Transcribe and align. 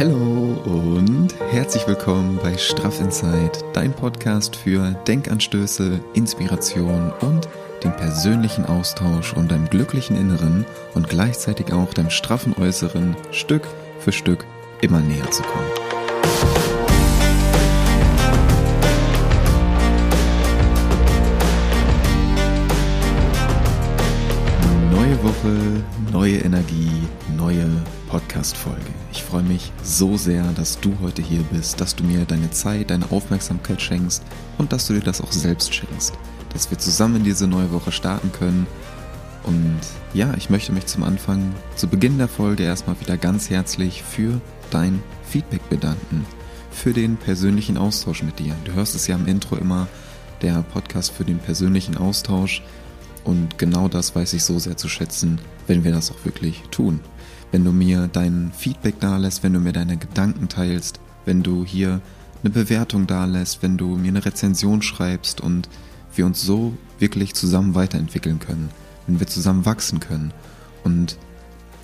Hallo 0.00 0.56
und 0.64 1.28
herzlich 1.50 1.86
willkommen 1.86 2.40
bei 2.42 2.56
Straff 2.56 3.00
Inside, 3.00 3.52
dein 3.74 3.92
Podcast 3.92 4.56
für 4.56 4.92
Denkanstöße, 5.06 6.00
Inspiration 6.14 7.12
und 7.20 7.46
den 7.84 7.94
persönlichen 7.96 8.64
Austausch, 8.64 9.34
um 9.34 9.46
deinem 9.46 9.68
glücklichen 9.68 10.16
Inneren 10.16 10.64
und 10.94 11.10
gleichzeitig 11.10 11.74
auch 11.74 11.92
deinem 11.92 12.08
straffen 12.08 12.54
Äußeren 12.58 13.14
Stück 13.30 13.68
für 13.98 14.12
Stück 14.12 14.46
immer 14.80 15.00
näher 15.00 15.30
zu 15.30 15.42
kommen. 15.42 15.79
Woche, 25.40 25.84
neue 26.12 26.38
Energie, 26.38 26.90
neue 27.36 27.66
Podcast-Folge. 28.08 28.80
Ich 29.10 29.22
freue 29.22 29.42
mich 29.42 29.72
so 29.82 30.16
sehr, 30.16 30.44
dass 30.52 30.78
du 30.80 30.94
heute 31.00 31.22
hier 31.22 31.42
bist, 31.50 31.80
dass 31.80 31.96
du 31.96 32.04
mir 32.04 32.26
deine 32.26 32.50
Zeit, 32.50 32.90
deine 32.90 33.10
Aufmerksamkeit 33.10 33.80
schenkst 33.80 34.22
und 34.58 34.72
dass 34.72 34.86
du 34.86 34.94
dir 34.94 35.00
das 35.00 35.22
auch 35.22 35.32
selbst 35.32 35.74
schenkst. 35.74 36.12
Dass 36.52 36.70
wir 36.70 36.78
zusammen 36.78 37.24
diese 37.24 37.46
neue 37.46 37.72
Woche 37.72 37.90
starten 37.90 38.32
können. 38.32 38.66
Und 39.44 39.80
ja, 40.12 40.34
ich 40.36 40.50
möchte 40.50 40.72
mich 40.72 40.86
zum 40.86 41.04
Anfang, 41.04 41.54
zu 41.74 41.88
Beginn 41.88 42.18
der 42.18 42.28
Folge 42.28 42.64
erstmal 42.64 43.00
wieder 43.00 43.16
ganz 43.16 43.48
herzlich 43.48 44.02
für 44.02 44.40
dein 44.70 45.02
Feedback 45.24 45.66
bedanken. 45.70 46.26
Für 46.70 46.92
den 46.92 47.16
persönlichen 47.16 47.78
Austausch 47.78 48.22
mit 48.22 48.38
dir. 48.40 48.54
Du 48.64 48.72
hörst 48.74 48.94
es 48.94 49.06
ja 49.06 49.16
im 49.16 49.26
Intro 49.26 49.56
immer, 49.56 49.88
der 50.42 50.62
Podcast 50.62 51.12
für 51.12 51.24
den 51.24 51.38
persönlichen 51.38 51.96
Austausch. 51.96 52.62
Und 53.24 53.58
genau 53.58 53.88
das 53.88 54.14
weiß 54.16 54.32
ich 54.32 54.44
so 54.44 54.58
sehr 54.58 54.76
zu 54.76 54.88
schätzen, 54.88 55.40
wenn 55.66 55.84
wir 55.84 55.92
das 55.92 56.10
auch 56.10 56.24
wirklich 56.24 56.62
tun 56.70 57.00
wenn 57.52 57.64
du 57.64 57.72
mir 57.72 58.08
dein 58.12 58.52
Feedback 58.56 59.00
dalässt, 59.00 59.42
wenn 59.42 59.52
du 59.52 59.60
mir 59.60 59.72
deine 59.72 59.96
Gedanken 59.96 60.48
teilst, 60.48 61.00
wenn 61.24 61.42
du 61.42 61.64
hier 61.64 62.00
eine 62.42 62.50
Bewertung 62.50 63.06
dalässt, 63.06 63.62
wenn 63.62 63.76
du 63.76 63.96
mir 63.96 64.08
eine 64.08 64.24
Rezension 64.24 64.82
schreibst 64.82 65.40
und 65.40 65.68
wir 66.14 66.26
uns 66.26 66.40
so 66.40 66.74
wirklich 66.98 67.34
zusammen 67.34 67.74
weiterentwickeln 67.74 68.38
können, 68.38 68.70
wenn 69.06 69.20
wir 69.20 69.26
zusammen 69.26 69.66
wachsen 69.66 70.00
können 70.00 70.32
und 70.84 71.18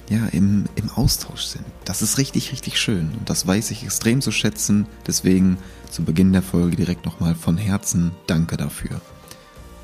ja, 0.08 0.26
im, 0.26 0.66
im 0.76 0.88
Austausch 0.90 1.42
sind. 1.42 1.64
Das 1.84 2.00
ist 2.00 2.16
richtig, 2.18 2.52
richtig 2.52 2.78
schön 2.78 3.10
und 3.18 3.28
das 3.28 3.46
weiß 3.46 3.72
ich 3.72 3.82
extrem 3.82 4.20
zu 4.20 4.30
schätzen. 4.30 4.86
Deswegen 5.04 5.58
zu 5.90 6.04
Beginn 6.04 6.32
der 6.32 6.42
Folge 6.42 6.76
direkt 6.76 7.04
nochmal 7.04 7.34
von 7.34 7.56
Herzen 7.56 8.12
Danke 8.28 8.56
dafür. 8.56 9.00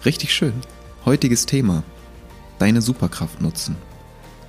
Richtig 0.05 0.33
schön. 0.33 0.55
Heutiges 1.05 1.47
Thema. 1.47 1.83
Deine 2.59 2.81
Superkraft 2.81 3.41
nutzen 3.41 3.77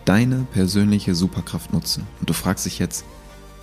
deine 0.05 0.45
persönliche 0.51 1.15
Superkraft 1.15 1.73
nutzen. 1.73 2.05
Und 2.19 2.29
du 2.29 2.33
fragst 2.33 2.65
dich 2.65 2.79
jetzt, 2.79 3.05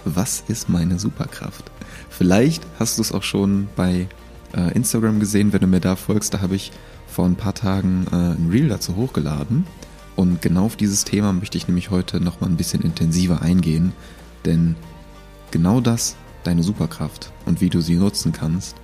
was 0.05 0.43
ist 0.49 0.69
meine 0.69 0.99
Superkraft? 0.99 1.71
Vielleicht 2.09 2.67
hast 2.79 2.99
du 2.99 3.03
es 3.03 3.13
auch 3.13 3.23
schon 3.23 3.69
bei 3.77 4.09
äh, 4.57 4.73
Instagram 4.75 5.21
gesehen, 5.21 5.53
wenn 5.53 5.61
du 5.61 5.67
mir 5.67 5.81
da 5.81 5.97
folgst, 5.97 6.35
da 6.35 6.41
habe 6.41 6.57
ich 6.57 6.73
vor 7.07 7.27
ein 7.27 7.37
paar 7.37 7.55
Tagen 7.55 8.07
äh, 8.11 8.15
ein 8.15 8.49
Reel 8.51 8.69
dazu 8.69 8.97
hochgeladen. 8.97 9.67
Und 10.17 10.43
genau 10.43 10.67
auf 10.67 10.77
dieses 10.77 11.05
Thema 11.05 11.33
möchte 11.33 11.59
ich 11.59 11.69
nämlich 11.69 11.91
heute 11.91 12.21
nochmal 12.21 12.51
ein 12.51 12.57
bisschen 12.57 12.83
intensiver 12.83 13.43
eingehen, 13.43 13.93
denn 14.45 14.77
genau 15.51 15.81
das, 15.81 16.17
deine 16.45 16.63
Superkraft 16.63 17.33
und 17.47 17.61
wie 17.61 17.71
du 17.71 17.81
sie 17.81 17.97
nutzen 17.97 18.33
kannst, 18.33 18.77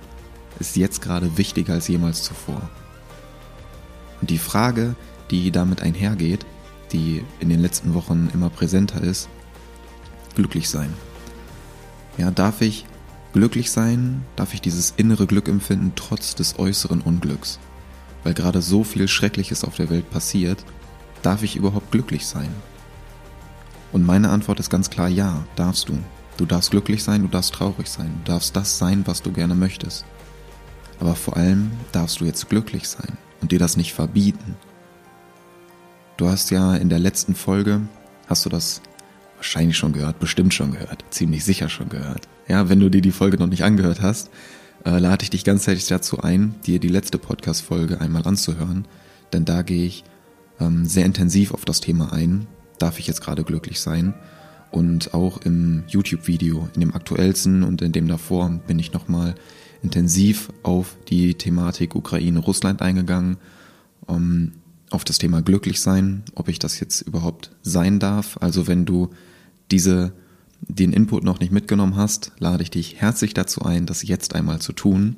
ist 0.59 0.75
jetzt 0.75 1.01
gerade 1.01 1.37
wichtiger 1.37 1.73
als 1.73 1.87
jemals 1.87 2.23
zuvor. 2.23 2.69
Und 4.21 4.29
die 4.29 4.37
Frage, 4.37 4.95
die 5.29 5.51
damit 5.51 5.81
einhergeht, 5.81 6.45
die 6.91 7.23
in 7.39 7.49
den 7.49 7.61
letzten 7.61 7.93
Wochen 7.93 8.29
immer 8.33 8.49
präsenter 8.49 9.01
ist, 9.01 9.29
glücklich 10.35 10.69
sein. 10.69 10.93
Ja, 12.17 12.31
darf 12.31 12.61
ich 12.61 12.85
glücklich 13.33 13.71
sein? 13.71 14.23
Darf 14.35 14.53
ich 14.53 14.61
dieses 14.61 14.93
innere 14.97 15.27
Glück 15.27 15.47
empfinden 15.47 15.93
trotz 15.95 16.35
des 16.35 16.57
äußeren 16.57 17.01
Unglücks? 17.01 17.59
Weil 18.23 18.33
gerade 18.33 18.61
so 18.61 18.83
viel 18.83 19.07
Schreckliches 19.07 19.63
auf 19.63 19.75
der 19.75 19.89
Welt 19.89 20.09
passiert, 20.09 20.63
darf 21.21 21.43
ich 21.43 21.55
überhaupt 21.55 21.91
glücklich 21.91 22.25
sein? 22.25 22.49
Und 23.91 24.05
meine 24.05 24.29
Antwort 24.29 24.59
ist 24.59 24.69
ganz 24.69 24.89
klar 24.89 25.07
ja, 25.07 25.45
darfst 25.55 25.89
du. 25.89 25.97
Du 26.37 26.45
darfst 26.45 26.71
glücklich 26.71 27.03
sein, 27.03 27.23
du 27.23 27.27
darfst 27.27 27.53
traurig 27.53 27.87
sein, 27.87 28.21
du 28.23 28.31
darfst 28.31 28.55
das 28.55 28.77
sein, 28.77 29.03
was 29.07 29.21
du 29.21 29.31
gerne 29.31 29.55
möchtest. 29.55 30.05
Aber 30.99 31.15
vor 31.15 31.37
allem 31.37 31.71
darfst 31.91 32.21
du 32.21 32.25
jetzt 32.25 32.49
glücklich 32.49 32.87
sein 32.87 33.17
und 33.41 33.51
dir 33.51 33.59
das 33.59 33.77
nicht 33.77 33.93
verbieten 33.93 34.55
Du 36.17 36.27
hast 36.27 36.49
ja 36.49 36.75
in 36.75 36.89
der 36.89 36.97
letzten 36.97 37.35
Folge, 37.35 37.81
hast 38.25 38.43
du 38.43 38.49
das 38.49 38.81
wahrscheinlich 39.35 39.77
schon 39.77 39.93
gehört, 39.93 40.17
bestimmt 40.17 40.51
schon 40.51 40.71
gehört, 40.71 41.05
ziemlich 41.11 41.45
sicher 41.45 41.69
schon 41.69 41.89
gehört. 41.89 42.27
Ja, 42.47 42.69
wenn 42.69 42.79
du 42.79 42.89
dir 42.89 43.01
die 43.01 43.11
Folge 43.11 43.37
noch 43.37 43.45
nicht 43.45 43.63
angehört 43.63 44.01
hast, 44.01 44.31
äh, 44.83 44.97
lade 44.97 45.21
ich 45.21 45.29
dich 45.29 45.43
ganzheitlich 45.43 45.85
dazu 45.85 46.19
ein, 46.21 46.55
dir 46.65 46.79
die 46.79 46.87
letzte 46.87 47.19
Podcast-Folge 47.19 48.01
einmal 48.01 48.25
anzuhören, 48.25 48.87
denn 49.31 49.45
da 49.45 49.61
gehe 49.61 49.85
ich 49.85 50.05
ähm, 50.59 50.87
sehr 50.87 51.05
intensiv 51.05 51.53
auf 51.53 51.65
das 51.65 51.81
Thema 51.81 52.11
ein. 52.11 52.47
Darf 52.79 52.97
ich 52.97 53.05
jetzt 53.05 53.21
gerade 53.21 53.43
glücklich 53.43 53.79
sein? 53.79 54.15
Und 54.71 55.13
auch 55.13 55.37
im 55.41 55.83
YouTube-Video, 55.87 56.67
in 56.73 56.81
dem 56.81 56.95
aktuellsten 56.95 57.61
und 57.61 57.83
in 57.83 57.91
dem 57.91 58.07
davor, 58.07 58.49
bin 58.65 58.79
ich 58.79 58.91
nochmal 58.91 59.35
intensiv 59.83 60.51
auf 60.63 60.97
die 61.07 61.35
Thematik 61.35 61.95
Ukraine-Russland 61.95 62.81
eingegangen. 62.81 63.37
Um, 64.05 64.53
auf 64.89 65.03
das 65.03 65.17
Thema 65.17 65.41
glücklich 65.41 65.81
sein, 65.81 66.23
ob 66.35 66.47
ich 66.47 66.59
das 66.59 66.79
jetzt 66.79 67.01
überhaupt 67.01 67.51
sein 67.61 67.99
darf. 67.99 68.37
Also 68.39 68.67
wenn 68.67 68.85
du 68.85 69.09
diese, 69.71 70.13
den 70.61 70.93
Input 70.93 71.23
noch 71.23 71.39
nicht 71.39 71.51
mitgenommen 71.51 71.95
hast, 71.95 72.31
lade 72.39 72.63
ich 72.63 72.71
dich 72.71 72.95
herzlich 73.01 73.33
dazu 73.33 73.63
ein, 73.63 73.85
das 73.85 74.07
jetzt 74.07 74.33
einmal 74.33 74.59
zu 74.59 74.73
tun 74.73 75.17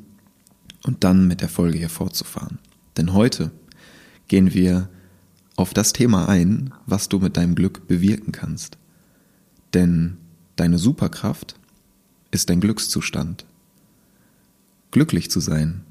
und 0.84 1.04
dann 1.04 1.28
mit 1.28 1.42
der 1.42 1.50
Folge 1.50 1.78
hier 1.78 1.90
fortzufahren. 1.90 2.58
Denn 2.98 3.14
heute 3.14 3.52
gehen 4.28 4.54
wir 4.54 4.90
auf 5.56 5.74
das 5.74 5.94
Thema 5.94 6.28
ein, 6.28 6.74
was 6.86 7.10
du 7.10 7.20
mit 7.20 7.38
deinem 7.38 7.54
Glück 7.54 7.88
bewirken 7.88 8.32
kannst. 8.32 8.78
Denn 9.74 10.18
deine 10.56 10.80
Superkraft 10.80 11.56
ist 12.32 12.50
dein 12.50 12.62
Glückszustand. 12.62 13.46
Glücklich 14.92 15.30
zu 15.30 15.40
sein, 15.40 15.82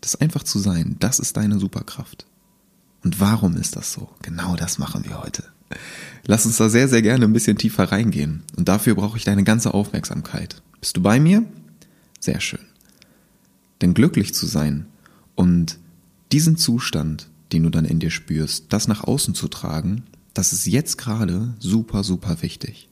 das 0.00 0.16
einfach 0.16 0.42
zu 0.42 0.58
sein, 0.58 0.96
das 1.00 1.18
ist 1.18 1.36
deine 1.36 1.58
Superkraft. 1.58 2.26
Und 3.02 3.20
warum 3.20 3.56
ist 3.56 3.76
das 3.76 3.92
so? 3.92 4.08
Genau 4.22 4.56
das 4.56 4.78
machen 4.78 5.04
wir 5.04 5.22
heute. 5.22 5.44
Lass 6.26 6.46
uns 6.46 6.56
da 6.56 6.68
sehr, 6.68 6.88
sehr 6.88 7.02
gerne 7.02 7.24
ein 7.24 7.32
bisschen 7.32 7.58
tiefer 7.58 7.84
reingehen. 7.84 8.42
Und 8.56 8.68
dafür 8.68 8.94
brauche 8.94 9.16
ich 9.16 9.24
deine 9.24 9.44
ganze 9.44 9.74
Aufmerksamkeit. 9.74 10.62
Bist 10.80 10.96
du 10.96 11.02
bei 11.02 11.20
mir? 11.20 11.44
Sehr 12.20 12.40
schön. 12.40 12.60
Denn 13.80 13.94
glücklich 13.94 14.34
zu 14.34 14.46
sein 14.46 14.86
und 15.34 15.78
diesen 16.32 16.56
Zustand, 16.56 17.28
den 17.52 17.62
du 17.62 17.70
dann 17.70 17.84
in 17.84 18.00
dir 18.00 18.10
spürst, 18.10 18.66
das 18.70 18.88
nach 18.88 19.04
außen 19.04 19.34
zu 19.34 19.48
tragen, 19.48 20.04
das 20.34 20.52
ist 20.52 20.66
jetzt 20.66 20.98
gerade 20.98 21.54
super, 21.58 22.04
super 22.04 22.42
wichtig. 22.42 22.88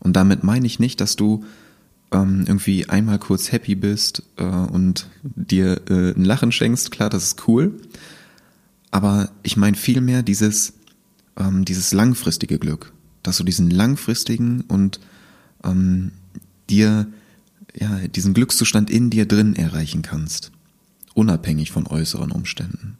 Und 0.00 0.14
damit 0.14 0.44
meine 0.44 0.66
ich 0.66 0.78
nicht, 0.78 1.00
dass 1.00 1.16
du 1.16 1.44
ähm, 2.16 2.44
irgendwie 2.46 2.88
einmal 2.88 3.18
kurz 3.18 3.52
happy 3.52 3.74
bist 3.74 4.22
äh, 4.36 4.44
und 4.44 5.08
dir 5.22 5.82
äh, 5.88 6.12
ein 6.12 6.24
Lachen 6.24 6.52
schenkst. 6.52 6.90
Klar, 6.90 7.10
das 7.10 7.24
ist 7.24 7.48
cool. 7.48 7.78
Aber 8.90 9.30
ich 9.42 9.56
meine 9.56 9.76
vielmehr 9.76 10.22
dieses, 10.22 10.74
ähm, 11.36 11.64
dieses 11.64 11.92
langfristige 11.92 12.58
Glück, 12.58 12.92
dass 13.22 13.36
du 13.36 13.44
diesen 13.44 13.70
langfristigen 13.70 14.62
und 14.62 15.00
ähm, 15.64 16.12
dir 16.70 17.06
ja, 17.78 18.08
diesen 18.08 18.32
Glückszustand 18.32 18.90
in 18.90 19.10
dir 19.10 19.26
drin 19.26 19.54
erreichen 19.54 20.00
kannst, 20.00 20.50
unabhängig 21.14 21.70
von 21.70 21.86
äußeren 21.86 22.30
Umständen. 22.30 22.96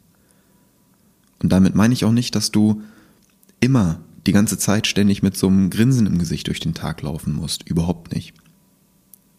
Und 1.43 1.51
damit 1.51 1.75
meine 1.75 1.95
ich 1.95 2.05
auch 2.05 2.13
nicht, 2.13 2.35
dass 2.35 2.51
du 2.51 2.83
immer 3.61 4.01
die 4.27 4.33
ganze 4.33 4.59
Zeit 4.59 4.87
ständig 4.87 5.23
mit 5.23 5.37
so 5.37 5.47
einem 5.47 5.71
Grinsen 5.71 6.07
im 6.07 6.19
Gesicht 6.19 6.49
durch 6.49 6.61
den 6.61 6.75
Tag 6.75 7.01
laufen 7.01 7.33
musst, 7.33 7.67
überhaupt 7.67 8.13
nicht. 8.13 8.35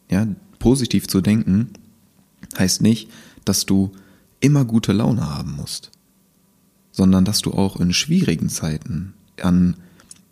Ja, 0.10 0.28
positiv 0.60 1.08
zu 1.08 1.22
denken 1.22 1.72
heißt 2.58 2.82
nicht, 2.82 3.10
dass 3.46 3.66
du 3.66 3.92
immer 4.40 4.66
gute 4.66 4.94
Laune 4.94 5.30
haben 5.30 5.56
musst 5.56 5.92
sondern 6.98 7.26
dass 7.26 7.42
du 7.44 7.54
auch 7.54 7.80
in 7.80 7.94
schwierigen 7.94 8.50
Zeiten, 8.50 9.14
an 9.40 9.76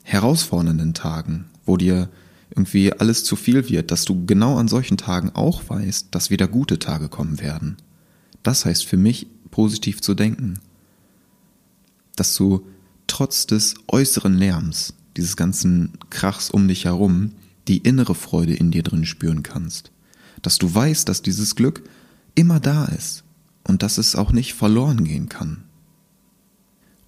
herausfordernden 0.01 0.95
Tagen, 0.95 1.45
wo 1.63 1.77
dir 1.77 2.09
irgendwie 2.49 2.91
alles 2.91 3.23
zu 3.23 3.35
viel 3.35 3.69
wird, 3.69 3.91
dass 3.91 4.03
du 4.03 4.25
genau 4.25 4.57
an 4.57 4.67
solchen 4.67 4.97
Tagen 4.97 5.29
auch 5.35 5.61
weißt, 5.69 6.07
dass 6.09 6.31
wieder 6.31 6.47
gute 6.47 6.79
Tage 6.79 7.07
kommen 7.07 7.39
werden. 7.39 7.77
Das 8.41 8.65
heißt 8.65 8.83
für 8.83 8.97
mich, 8.97 9.27
positiv 9.51 10.01
zu 10.01 10.15
denken. 10.15 10.55
Dass 12.15 12.35
du 12.35 12.65
trotz 13.05 13.45
des 13.45 13.75
äußeren 13.87 14.33
Lärms, 14.33 14.95
dieses 15.17 15.37
ganzen 15.37 15.93
Krachs 16.09 16.49
um 16.49 16.67
dich 16.67 16.85
herum, 16.85 17.33
die 17.67 17.79
innere 17.79 18.15
Freude 18.15 18.53
in 18.53 18.71
dir 18.71 18.83
drin 18.83 19.05
spüren 19.05 19.43
kannst. 19.43 19.91
Dass 20.41 20.57
du 20.57 20.73
weißt, 20.73 21.07
dass 21.09 21.21
dieses 21.21 21.55
Glück 21.55 21.83
immer 22.35 22.59
da 22.59 22.85
ist 22.85 23.23
und 23.63 23.83
dass 23.83 23.97
es 23.97 24.15
auch 24.15 24.31
nicht 24.31 24.53
verloren 24.53 25.03
gehen 25.03 25.29
kann. 25.29 25.63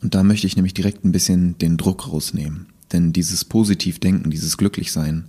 Und 0.01 0.15
da 0.15 0.23
möchte 0.23 0.47
ich 0.47 0.55
nämlich 0.55 0.73
direkt 0.73 1.03
ein 1.05 1.11
bisschen 1.11 1.57
den 1.57 1.77
Druck 1.77 2.07
rausnehmen. 2.07 2.67
Denn 2.91 3.13
dieses 3.13 3.45
Positivdenken, 3.45 4.31
dieses 4.31 4.57
Glücklichsein, 4.57 5.25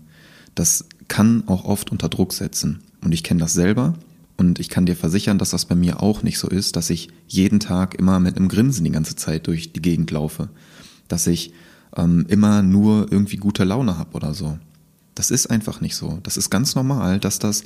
das 0.55 0.85
kann 1.09 1.45
auch 1.47 1.65
oft 1.65 1.91
unter 1.91 2.09
Druck 2.09 2.33
setzen. 2.33 2.81
Und 3.03 3.13
ich 3.13 3.25
kenne 3.25 3.41
das 3.41 3.55
selber 3.55 3.95
und 4.37 4.59
ich 4.59 4.69
kann 4.69 4.87
dir 4.87 4.97
versichern, 4.97 5.39
dass 5.39 5.51
das 5.51 5.65
bei 5.65 5.75
mir 5.75 6.03
auch 6.03 6.23
nicht 6.23 6.39
so 6.39 6.49
ist, 6.49 6.77
dass 6.77 6.91
ich 6.91 7.09
jeden 7.27 7.61
Tag 7.61 7.95
immer 7.97 8.21
mit 8.21 8.37
einem 8.37 8.49
Grinsen 8.49 8.85
die 8.85 8.91
ganze 8.91 9.17
Zeit 9.17 9.47
durch 9.47 9.73
die 9.73 9.83
Gegend 9.83 10.11
laufe. 10.11 10.49
Dass 11.09 11.27
ich 11.27 11.53
ähm, 11.97 12.27
immer 12.29 12.63
nur 12.63 13.11
irgendwie 13.11 13.37
gute 13.37 13.65
Laune 13.65 13.99
habe 13.99 14.15
oder 14.15 14.35
so. 14.35 14.59
Das 15.19 15.33
ist 15.33 15.49
einfach 15.49 15.81
nicht 15.81 15.97
so. 15.97 16.21
Das 16.23 16.37
ist 16.37 16.49
ganz 16.49 16.77
normal, 16.77 17.19
dass 17.19 17.41
das 17.41 17.65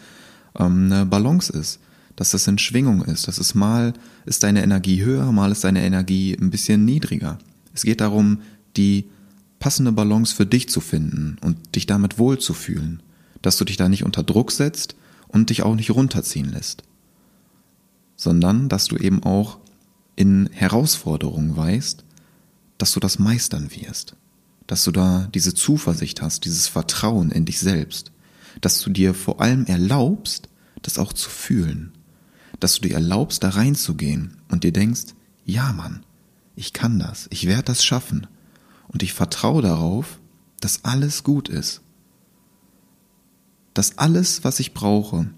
ähm, 0.58 0.90
eine 0.90 1.04
Balance 1.04 1.52
ist, 1.52 1.80
dass 2.16 2.30
das 2.30 2.46
in 2.46 2.56
Schwingung 2.56 3.02
ist. 3.02 3.28
Das 3.28 3.36
ist 3.36 3.54
mal 3.54 3.92
ist 4.24 4.42
deine 4.42 4.62
Energie 4.62 5.04
höher, 5.04 5.30
mal 5.32 5.52
ist 5.52 5.62
deine 5.62 5.84
Energie 5.84 6.34
ein 6.34 6.48
bisschen 6.48 6.86
niedriger. 6.86 7.38
Es 7.74 7.82
geht 7.82 8.00
darum, 8.00 8.38
die 8.78 9.04
passende 9.58 9.92
Balance 9.92 10.34
für 10.34 10.46
dich 10.46 10.70
zu 10.70 10.80
finden 10.80 11.36
und 11.42 11.76
dich 11.76 11.84
damit 11.84 12.18
wohlzufühlen, 12.18 13.02
dass 13.42 13.58
du 13.58 13.66
dich 13.66 13.76
da 13.76 13.90
nicht 13.90 14.04
unter 14.04 14.22
Druck 14.22 14.50
setzt 14.50 14.96
und 15.28 15.50
dich 15.50 15.62
auch 15.62 15.74
nicht 15.74 15.90
runterziehen 15.90 16.50
lässt, 16.50 16.84
sondern 18.16 18.70
dass 18.70 18.86
du 18.86 18.96
eben 18.96 19.22
auch 19.24 19.58
in 20.16 20.48
Herausforderungen 20.52 21.54
weißt, 21.54 22.02
dass 22.78 22.92
du 22.92 23.00
das 23.00 23.18
meistern 23.18 23.70
wirst, 23.72 24.16
dass 24.72 24.84
du 24.84 24.90
da 24.90 25.28
diese 25.34 25.52
Zuversicht 25.52 26.22
hast, 26.22 26.46
dieses 26.46 26.66
Vertrauen 26.66 27.30
in 27.30 27.44
dich 27.44 27.60
selbst, 27.60 28.10
dass 28.62 28.80
du 28.80 28.88
dir 28.88 29.12
vor 29.12 29.42
allem 29.42 29.66
erlaubst, 29.66 30.48
das 30.80 30.96
auch 30.96 31.12
zu 31.12 31.28
fühlen, 31.28 31.92
dass 32.58 32.76
du 32.76 32.88
dir 32.88 32.94
erlaubst, 32.94 33.44
da 33.44 33.50
reinzugehen 33.50 34.38
und 34.48 34.64
dir 34.64 34.72
denkst, 34.72 35.12
ja 35.44 35.74
Mann, 35.74 36.06
ich 36.56 36.72
kann 36.72 36.98
das, 36.98 37.26
ich 37.28 37.46
werde 37.46 37.64
das 37.64 37.84
schaffen 37.84 38.26
und 38.88 39.02
ich 39.02 39.12
vertraue 39.12 39.60
darauf, 39.60 40.18
dass 40.60 40.86
alles 40.86 41.22
gut 41.22 41.50
ist, 41.50 41.82
dass 43.74 43.98
alles, 43.98 44.42
was 44.42 44.58
ich 44.58 44.72
brauche, 44.72 45.28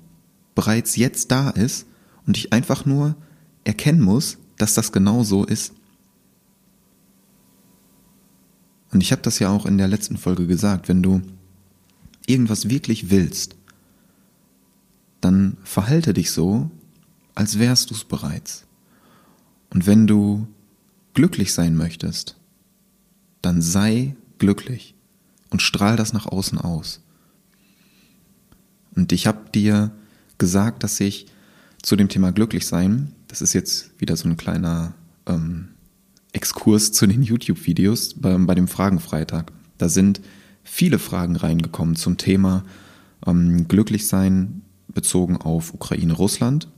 bereits 0.54 0.94
jetzt 0.94 1.32
da 1.32 1.50
ist 1.50 1.86
und 2.24 2.36
ich 2.36 2.52
einfach 2.52 2.84
nur 2.86 3.16
erkennen 3.64 4.00
muss, 4.00 4.38
dass 4.58 4.74
das 4.74 4.92
genau 4.92 5.24
so 5.24 5.44
ist. 5.44 5.72
Und 8.94 9.02
ich 9.02 9.10
habe 9.10 9.22
das 9.22 9.40
ja 9.40 9.50
auch 9.50 9.66
in 9.66 9.76
der 9.76 9.88
letzten 9.88 10.16
Folge 10.16 10.46
gesagt, 10.46 10.88
wenn 10.88 11.02
du 11.02 11.20
irgendwas 12.26 12.70
wirklich 12.70 13.10
willst, 13.10 13.56
dann 15.20 15.56
verhalte 15.64 16.14
dich 16.14 16.30
so, 16.30 16.70
als 17.34 17.58
wärst 17.58 17.90
du 17.90 17.94
es 17.94 18.04
bereits. 18.04 18.66
Und 19.70 19.88
wenn 19.88 20.06
du 20.06 20.46
glücklich 21.12 21.52
sein 21.52 21.76
möchtest, 21.76 22.36
dann 23.42 23.60
sei 23.60 24.14
glücklich 24.38 24.94
und 25.50 25.60
strahl 25.60 25.96
das 25.96 26.12
nach 26.12 26.26
außen 26.26 26.58
aus. 26.58 27.00
Und 28.94 29.10
ich 29.10 29.26
habe 29.26 29.50
dir 29.52 29.90
gesagt, 30.38 30.84
dass 30.84 31.00
ich 31.00 31.26
zu 31.82 31.96
dem 31.96 32.08
Thema 32.08 32.30
glücklich 32.30 32.64
sein, 32.64 33.10
das 33.26 33.42
ist 33.42 33.54
jetzt 33.54 33.90
wieder 34.00 34.16
so 34.16 34.28
ein 34.28 34.36
kleiner 34.36 34.94
ähm, 35.26 35.73
Exkurs 36.34 36.92
zu 36.92 37.06
den 37.06 37.22
YouTube-Videos 37.22 38.14
bei, 38.14 38.36
bei, 38.36 38.54
dem 38.54 38.68
Fragenfreitag. 38.68 39.52
Da 39.78 39.88
sind 39.88 40.20
viele 40.62 40.98
Fragen 40.98 41.36
reingekommen 41.36 41.96
zum 41.96 42.16
Thema 42.16 42.64
ähm, 43.26 43.68
Glücklichsein 43.68 44.62
bezogen 44.88 45.36
auf 45.36 45.72
Ukraine-Russland 45.72 46.68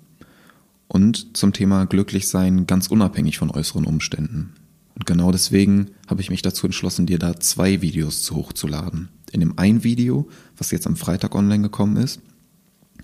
und 0.89 1.37
zum 1.37 1.53
Thema 1.53 1.87
Glücklichsein 1.87 2.67
ganz 2.67 2.87
unabhängig 2.87 3.39
von 3.39 3.51
äußeren 3.51 3.85
Umständen. 3.85 4.55
Und 4.95 5.07
genau 5.07 5.33
deswegen 5.33 5.91
habe 6.07 6.21
ich 6.21 6.31
mich 6.31 6.43
dazu 6.43 6.67
entschlossen, 6.67 7.07
dir 7.07 7.19
da 7.19 7.39
zwei 7.39 7.83
Videos 7.83 8.23
zu 8.23 8.37
hochzuladen. 8.37 9.09
In 9.33 9.41
dem 9.41 9.59
einen 9.59 9.85
Video, 9.85 10.29
was 10.57 10.71
jetzt 10.71 10.87
am 10.87 10.97
Freitag 10.97 11.35
online 11.35 11.63
gekommen 11.63 11.97
ist, 11.97 12.21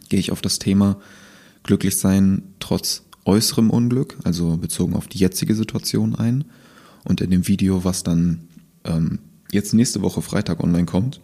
gehe 0.08 0.20
ich 0.20 0.32
auf 0.32 0.40
das 0.40 0.58
Thema 0.58 0.98
Glücklichsein 1.62 2.42
trotz 2.60 3.02
äußerem 3.24 3.70
Unglück, 3.70 4.18
also 4.24 4.56
bezogen 4.56 4.94
auf 4.94 5.08
die 5.08 5.18
jetzige 5.18 5.54
Situation 5.54 6.14
ein. 6.14 6.44
Und 7.04 7.20
in 7.20 7.30
dem 7.30 7.48
Video, 7.48 7.84
was 7.84 8.02
dann 8.02 8.48
ähm, 8.84 9.18
jetzt 9.50 9.74
nächste 9.74 10.02
Woche 10.02 10.22
Freitag 10.22 10.60
online 10.60 10.86
kommt, 10.86 11.20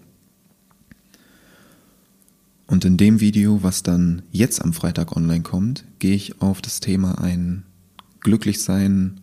und 2.69 2.85
in 2.85 2.99
dem 2.99 3.21
Video, 3.21 3.63
was 3.63 3.83
dann 3.83 4.23
jetzt 4.31 4.63
am 4.63 4.75
Freitag 4.75 5.17
online 5.17 5.43
kommt, 5.43 5.85
gehe 5.99 6.15
ich 6.15 6.43
auf 6.43 6.61
das 6.61 6.81
Thema 6.81 7.19
ein 7.19 7.65
Glücklichsein 8.21 9.21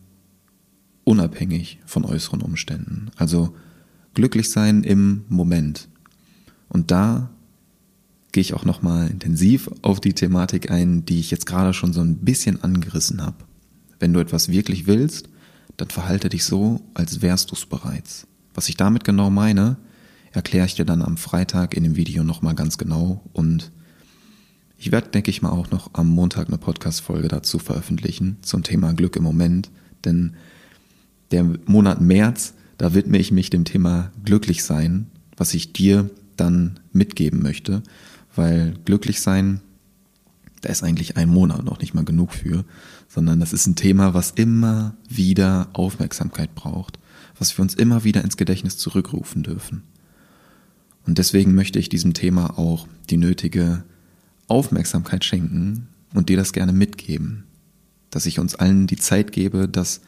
unabhängig 1.04 1.78
von 1.86 2.04
äußeren 2.04 2.42
Umständen. 2.42 3.12
Also 3.14 3.54
glücklich 4.14 4.50
sein 4.50 4.82
im 4.82 5.24
Moment. 5.28 5.86
Und 6.68 6.90
da 6.90 7.30
gehe 8.36 8.42
ich 8.42 8.52
auch 8.52 8.66
nochmal 8.66 9.08
intensiv 9.08 9.70
auf 9.80 9.98
die 9.98 10.12
Thematik 10.12 10.70
ein, 10.70 11.06
die 11.06 11.20
ich 11.20 11.30
jetzt 11.30 11.46
gerade 11.46 11.72
schon 11.72 11.94
so 11.94 12.02
ein 12.02 12.18
bisschen 12.18 12.62
angerissen 12.62 13.22
habe. 13.22 13.38
Wenn 13.98 14.12
du 14.12 14.20
etwas 14.20 14.50
wirklich 14.50 14.86
willst, 14.86 15.30
dann 15.78 15.88
verhalte 15.88 16.28
dich 16.28 16.44
so, 16.44 16.82
als 16.92 17.22
wärst 17.22 17.50
du 17.50 17.54
es 17.54 17.64
bereits. 17.64 18.26
Was 18.52 18.68
ich 18.68 18.76
damit 18.76 19.04
genau 19.04 19.30
meine, 19.30 19.78
erkläre 20.32 20.66
ich 20.66 20.74
dir 20.74 20.84
dann 20.84 21.00
am 21.00 21.16
Freitag 21.16 21.74
in 21.74 21.82
dem 21.82 21.96
Video 21.96 22.24
nochmal 22.24 22.54
ganz 22.54 22.76
genau 22.76 23.22
und 23.32 23.72
ich 24.76 24.92
werde, 24.92 25.08
denke 25.08 25.30
ich 25.30 25.40
mal, 25.40 25.48
auch 25.48 25.70
noch 25.70 25.88
am 25.94 26.10
Montag 26.10 26.48
eine 26.48 26.58
Podcast-Folge 26.58 27.28
dazu 27.28 27.58
veröffentlichen 27.58 28.36
zum 28.42 28.62
Thema 28.62 28.92
Glück 28.92 29.16
im 29.16 29.22
Moment, 29.22 29.70
denn 30.04 30.36
der 31.30 31.42
Monat 31.64 32.02
März, 32.02 32.52
da 32.76 32.92
widme 32.92 33.16
ich 33.16 33.32
mich 33.32 33.48
dem 33.48 33.64
Thema 33.64 34.12
glücklich 34.26 34.62
sein, 34.62 35.06
was 35.38 35.54
ich 35.54 35.72
dir 35.72 36.10
dann 36.36 36.80
mitgeben 36.92 37.42
möchte 37.42 37.82
weil 38.36 38.74
glücklich 38.84 39.20
sein, 39.20 39.60
da 40.62 40.70
ist 40.70 40.82
eigentlich 40.82 41.16
ein 41.16 41.28
Monat 41.28 41.64
noch 41.64 41.80
nicht 41.80 41.94
mal 41.94 42.04
genug 42.04 42.32
für, 42.32 42.64
sondern 43.08 43.40
das 43.40 43.52
ist 43.52 43.66
ein 43.66 43.76
Thema, 43.76 44.14
was 44.14 44.32
immer 44.32 44.94
wieder 45.08 45.68
Aufmerksamkeit 45.72 46.54
braucht, 46.54 46.98
was 47.38 47.56
wir 47.56 47.62
uns 47.62 47.74
immer 47.74 48.04
wieder 48.04 48.24
ins 48.24 48.36
Gedächtnis 48.36 48.78
zurückrufen 48.78 49.42
dürfen. 49.42 49.82
Und 51.06 51.18
deswegen 51.18 51.54
möchte 51.54 51.78
ich 51.78 51.88
diesem 51.88 52.14
Thema 52.14 52.58
auch 52.58 52.88
die 53.10 53.16
nötige 53.16 53.84
Aufmerksamkeit 54.48 55.24
schenken 55.24 55.88
und 56.14 56.28
dir 56.28 56.36
das 56.36 56.52
gerne 56.52 56.72
mitgeben, 56.72 57.44
dass 58.10 58.26
ich 58.26 58.38
uns 58.38 58.54
allen 58.54 58.86
die 58.86 58.96
Zeit 58.96 59.32
gebe, 59.32 59.68
das 59.68 60.00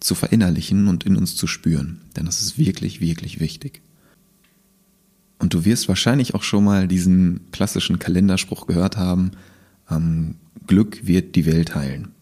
zu 0.00 0.14
verinnerlichen 0.14 0.88
und 0.88 1.04
in 1.04 1.16
uns 1.16 1.36
zu 1.36 1.46
spüren, 1.46 2.02
denn 2.16 2.26
das 2.26 2.42
ist 2.42 2.58
wirklich, 2.58 3.00
wirklich 3.00 3.40
wichtig. 3.40 3.80
Und 5.44 5.52
du 5.52 5.66
wirst 5.66 5.88
wahrscheinlich 5.88 6.34
auch 6.34 6.42
schon 6.42 6.64
mal 6.64 6.88
diesen 6.88 7.50
klassischen 7.52 7.98
Kalenderspruch 7.98 8.66
gehört 8.66 8.96
haben, 8.96 9.32
ähm, 9.90 10.36
Glück 10.66 11.06
wird 11.06 11.36
die 11.36 11.44
Welt 11.44 11.74
heilen. 11.74 12.12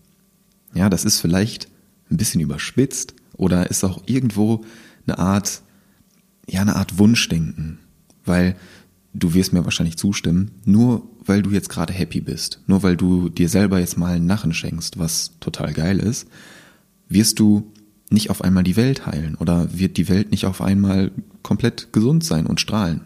Ja, 0.74 0.90
das 0.90 1.04
ist 1.04 1.20
vielleicht 1.20 1.68
ein 2.10 2.16
bisschen 2.16 2.40
überspitzt 2.40 3.14
oder 3.36 3.70
ist 3.70 3.84
auch 3.84 4.02
irgendwo 4.06 4.64
eine 5.06 5.20
Art, 5.20 5.62
ja, 6.48 6.62
eine 6.62 6.74
Art 6.74 6.98
Wunschdenken, 6.98 7.78
weil 8.24 8.56
du 9.14 9.34
wirst 9.34 9.52
mir 9.52 9.64
wahrscheinlich 9.64 9.98
zustimmen, 9.98 10.50
nur 10.64 11.08
weil 11.24 11.42
du 11.42 11.50
jetzt 11.50 11.68
gerade 11.68 11.92
happy 11.92 12.20
bist, 12.20 12.60
nur 12.66 12.82
weil 12.82 12.96
du 12.96 13.28
dir 13.28 13.48
selber 13.48 13.78
jetzt 13.78 13.96
mal 13.96 14.16
einen 14.16 14.26
Nachen 14.26 14.52
schenkst, 14.52 14.98
was 14.98 15.30
total 15.38 15.72
geil 15.74 16.00
ist, 16.00 16.26
wirst 17.08 17.38
du 17.38 17.70
nicht 18.10 18.30
auf 18.30 18.42
einmal 18.42 18.64
die 18.64 18.74
Welt 18.74 19.06
heilen 19.06 19.36
oder 19.36 19.78
wird 19.78 19.96
die 19.96 20.08
Welt 20.08 20.32
nicht 20.32 20.44
auf 20.44 20.60
einmal 20.60 21.12
komplett 21.44 21.92
gesund 21.92 22.24
sein 22.24 22.46
und 22.46 22.60
strahlen 22.60 23.02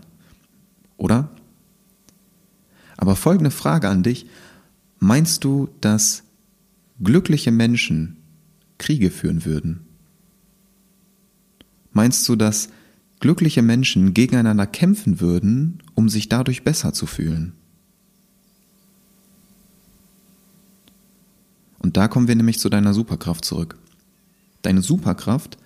oder? 0.96 1.30
Aber 2.96 3.16
folgende 3.16 3.50
Frage 3.50 3.88
an 3.88 4.02
dich. 4.02 4.26
Meinst 4.98 5.44
du, 5.44 5.68
dass 5.80 6.22
glückliche 7.02 7.52
Menschen 7.52 8.16
Kriege 8.78 9.10
führen 9.10 9.44
würden? 9.44 9.86
Meinst 11.92 12.28
du, 12.28 12.36
dass 12.36 12.68
glückliche 13.20 13.62
Menschen 13.62 14.14
gegeneinander 14.14 14.66
kämpfen 14.66 15.20
würden, 15.20 15.82
um 15.94 16.08
sich 16.08 16.28
dadurch 16.28 16.64
besser 16.64 16.92
zu 16.92 17.06
fühlen? 17.06 17.52
Und 21.78 21.96
da 21.96 22.08
kommen 22.08 22.28
wir 22.28 22.34
nämlich 22.34 22.58
zu 22.58 22.68
deiner 22.68 22.92
Superkraft 22.92 23.44
zurück. 23.44 23.78
Deine 24.62 24.82
Superkraft 24.82 25.56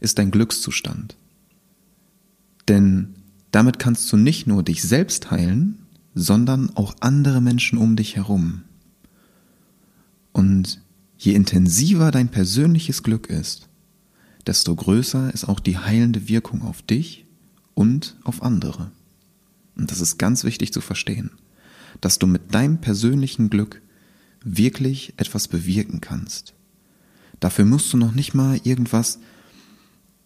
ist 0.00 0.18
dein 0.18 0.30
Glückszustand. 0.30 1.16
Denn 2.68 3.14
damit 3.54 3.78
kannst 3.78 4.12
du 4.12 4.16
nicht 4.16 4.48
nur 4.48 4.64
dich 4.64 4.82
selbst 4.82 5.30
heilen, 5.30 5.78
sondern 6.12 6.70
auch 6.76 6.96
andere 6.98 7.40
Menschen 7.40 7.78
um 7.78 7.94
dich 7.94 8.16
herum. 8.16 8.62
Und 10.32 10.80
je 11.18 11.34
intensiver 11.34 12.10
dein 12.10 12.30
persönliches 12.30 13.04
Glück 13.04 13.28
ist, 13.28 13.68
desto 14.44 14.74
größer 14.74 15.32
ist 15.32 15.44
auch 15.44 15.60
die 15.60 15.78
heilende 15.78 16.28
Wirkung 16.28 16.62
auf 16.62 16.82
dich 16.82 17.26
und 17.74 18.16
auf 18.24 18.42
andere. 18.42 18.90
Und 19.76 19.92
das 19.92 20.00
ist 20.00 20.18
ganz 20.18 20.42
wichtig 20.42 20.72
zu 20.72 20.80
verstehen, 20.80 21.30
dass 22.00 22.18
du 22.18 22.26
mit 22.26 22.54
deinem 22.54 22.78
persönlichen 22.80 23.50
Glück 23.50 23.82
wirklich 24.42 25.14
etwas 25.16 25.46
bewirken 25.46 26.00
kannst. 26.00 26.54
Dafür 27.38 27.64
musst 27.64 27.92
du 27.92 27.98
noch 27.98 28.14
nicht 28.14 28.34
mal 28.34 28.60
irgendwas 28.64 29.20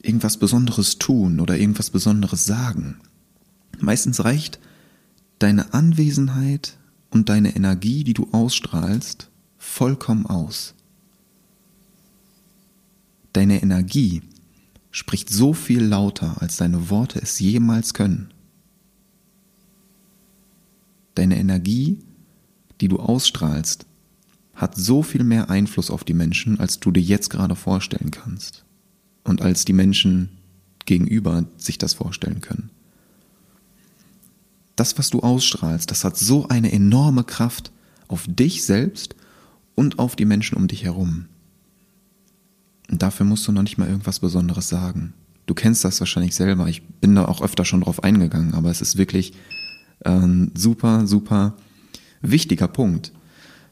irgendwas 0.00 0.38
Besonderes 0.38 0.98
tun 0.98 1.40
oder 1.40 1.58
irgendwas 1.58 1.90
Besonderes 1.90 2.44
sagen. 2.46 3.00
Meistens 3.80 4.24
reicht 4.24 4.58
deine 5.38 5.72
Anwesenheit 5.72 6.78
und 7.10 7.28
deine 7.28 7.54
Energie, 7.54 8.04
die 8.04 8.14
du 8.14 8.28
ausstrahlst, 8.32 9.30
vollkommen 9.56 10.26
aus. 10.26 10.74
Deine 13.32 13.62
Energie 13.62 14.22
spricht 14.90 15.30
so 15.30 15.52
viel 15.52 15.82
lauter, 15.82 16.40
als 16.40 16.56
deine 16.56 16.90
Worte 16.90 17.20
es 17.20 17.38
jemals 17.38 17.94
können. 17.94 18.32
Deine 21.14 21.38
Energie, 21.38 22.00
die 22.80 22.88
du 22.88 22.98
ausstrahlst, 22.98 23.86
hat 24.54 24.76
so 24.76 25.02
viel 25.02 25.24
mehr 25.24 25.50
Einfluss 25.50 25.90
auf 25.90 26.04
die 26.04 26.14
Menschen, 26.14 26.58
als 26.58 26.80
du 26.80 26.90
dir 26.90 27.02
jetzt 27.02 27.30
gerade 27.30 27.54
vorstellen 27.54 28.10
kannst. 28.10 28.64
Und 29.24 29.42
als 29.42 29.64
die 29.64 29.72
Menschen 29.72 30.30
gegenüber 30.84 31.44
sich 31.58 31.78
das 31.78 31.94
vorstellen 31.94 32.40
können. 32.40 32.70
Das, 34.78 34.96
was 34.96 35.10
du 35.10 35.18
ausstrahlst, 35.18 35.90
das 35.90 36.04
hat 36.04 36.16
so 36.16 36.46
eine 36.46 36.70
enorme 36.70 37.24
Kraft 37.24 37.72
auf 38.06 38.26
dich 38.28 38.64
selbst 38.64 39.16
und 39.74 39.98
auf 39.98 40.14
die 40.14 40.24
Menschen 40.24 40.56
um 40.56 40.68
dich 40.68 40.84
herum. 40.84 41.26
Und 42.88 43.02
dafür 43.02 43.26
musst 43.26 43.48
du 43.48 43.50
noch 43.50 43.62
nicht 43.64 43.76
mal 43.76 43.88
irgendwas 43.88 44.20
Besonderes 44.20 44.68
sagen. 44.68 45.14
Du 45.46 45.54
kennst 45.54 45.84
das 45.84 45.98
wahrscheinlich 45.98 46.36
selber. 46.36 46.68
Ich 46.68 46.86
bin 46.86 47.16
da 47.16 47.24
auch 47.24 47.42
öfter 47.42 47.64
schon 47.64 47.80
drauf 47.80 48.04
eingegangen, 48.04 48.54
aber 48.54 48.70
es 48.70 48.80
ist 48.80 48.96
wirklich 48.96 49.32
ein 50.04 50.52
super, 50.54 51.08
super 51.08 51.56
wichtiger 52.22 52.68
Punkt. 52.68 53.12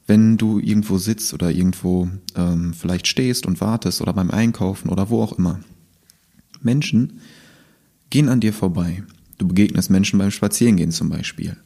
Wenn 0.08 0.38
du 0.38 0.58
irgendwo 0.58 0.98
sitzt 0.98 1.32
oder 1.32 1.52
irgendwo 1.52 2.08
ähm, 2.34 2.74
vielleicht 2.74 3.06
stehst 3.06 3.46
und 3.46 3.60
wartest 3.60 4.00
oder 4.00 4.12
beim 4.12 4.32
Einkaufen 4.32 4.88
oder 4.88 5.08
wo 5.08 5.22
auch 5.22 5.34
immer. 5.34 5.60
Menschen 6.62 7.20
gehen 8.10 8.28
an 8.28 8.40
dir 8.40 8.52
vorbei. 8.52 9.04
Du 9.38 9.48
begegnest 9.48 9.90
Menschen 9.90 10.18
beim 10.18 10.30
Spazierengehen 10.30 10.92
zum 10.92 11.08
Beispiel. 11.08 11.56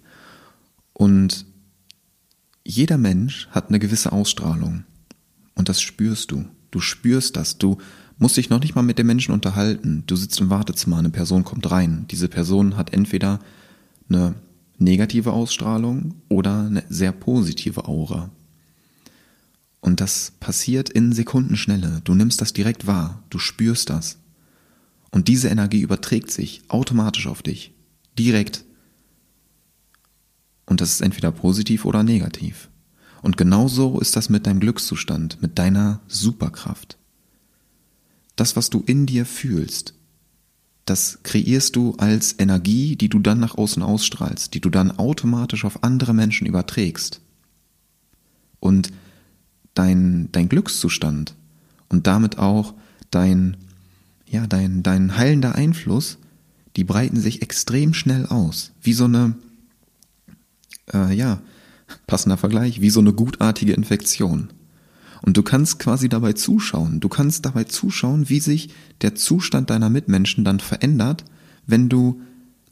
Und 0.93 1.47
jeder 2.65 2.99
Mensch 2.99 3.49
hat 3.51 3.69
eine 3.69 3.79
gewisse 3.79 4.13
Ausstrahlung. 4.13 4.85
Und 5.55 5.69
das 5.69 5.81
spürst 5.81 6.31
du. 6.31 6.45
Du 6.71 6.81
spürst 6.81 7.37
das. 7.37 7.59
Du 7.59 7.79
musst 8.19 8.37
dich 8.37 8.51
noch 8.51 8.61
nicht 8.61 8.75
mal 8.75 8.83
mit 8.83 8.99
den 8.99 9.07
Menschen 9.07 9.33
unterhalten. 9.33 10.05
Du 10.07 10.17
sitzt 10.17 10.41
im 10.41 10.51
Wartezimmer, 10.51 10.99
eine 10.99 11.11
Person 11.11 11.45
kommt 11.45 11.71
rein. 11.71 12.07
Diese 12.11 12.29
Person 12.29 12.77
hat 12.77 12.93
entweder 12.93 13.41
eine 14.09 14.35
negative 14.79 15.33
Ausstrahlung 15.33 16.15
oder 16.29 16.67
eine 16.67 16.85
sehr 16.89 17.13
positive 17.13 17.87
Aura. 17.87 18.31
Und 19.81 20.01
das 20.01 20.33
passiert 20.41 20.91
in 20.91 21.13
Sekundenschnelle. 21.13 22.03
Du 22.05 22.15
nimmst 22.15 22.41
das 22.41 22.53
direkt 22.53 22.87
wahr. 22.87 23.23
Du 23.31 23.39
spürst 23.39 23.91
das. 23.91 24.19
Und 25.11 25.29
diese 25.29 25.49
Energie 25.49 25.81
überträgt 25.81 26.31
sich 26.31 26.63
automatisch 26.69 27.27
auf 27.27 27.43
dich. 27.43 27.73
Direkt. 28.19 28.65
Und 30.67 30.81
das 30.81 30.93
ist 30.93 31.01
entweder 31.01 31.33
positiv 31.33 31.85
oder 31.85 32.03
negativ. 32.03 32.69
Und 33.23 33.37
genauso 33.37 34.01
ist 34.01 34.17
das 34.17 34.29
mit 34.29 34.47
deinem 34.47 34.61
Glückszustand, 34.61 35.43
mit 35.43 35.59
deiner 35.59 36.01
Superkraft. 36.07 36.97
Das, 38.37 38.57
was 38.57 38.71
du 38.71 38.83
in 38.87 39.07
dir 39.07 39.27
fühlst, 39.27 39.95
das 40.87 41.21
kreierst 41.23 41.77
du 41.77 41.95
als 41.99 42.35
Energie, 42.39 42.97
die 42.97 43.09
du 43.09 43.19
dann 43.19 43.39
nach 43.39 43.57
außen 43.57 43.83
ausstrahlst, 43.83 44.55
die 44.55 44.61
du 44.61 44.71
dann 44.71 44.91
automatisch 44.91 45.65
auf 45.65 45.85
andere 45.85 46.15
Menschen 46.15 46.47
überträgst. 46.47 47.21
Und 48.59 48.91
dein, 49.75 50.31
dein 50.33 50.49
Glückszustand 50.49 51.35
und 51.89 52.07
damit 52.07 52.39
auch 52.39 52.75
dein, 53.11 53.57
ja, 54.31 54.47
dein, 54.47 54.83
dein 54.85 55.17
heilender 55.17 55.57
Einfluss, 55.57 56.19
die 56.77 56.85
breiten 56.85 57.19
sich 57.19 57.43
extrem 57.43 57.93
schnell 57.93 58.27
aus. 58.27 58.71
Wie 58.81 58.93
so 58.93 59.05
eine, 59.05 59.35
äh, 60.95 61.13
ja, 61.13 61.43
passender 62.07 62.37
Vergleich, 62.37 62.81
wie 62.81 62.91
so 62.91 63.01
eine 63.01 63.13
gutartige 63.13 63.73
Infektion. 63.73 64.53
Und 65.23 65.37
du 65.37 65.43
kannst 65.43 65.81
quasi 65.81 66.09
dabei 66.09 66.33
zuschauen. 66.33 67.01
Du 67.01 67.09
kannst 67.09 67.45
dabei 67.45 67.65
zuschauen, 67.65 68.29
wie 68.29 68.39
sich 68.39 68.71
der 69.01 69.17
Zustand 69.17 69.69
deiner 69.69 69.91
Mitmenschen 69.91 70.45
dann 70.45 70.61
verändert, 70.61 71.25
wenn 71.67 71.89
du 71.89 72.21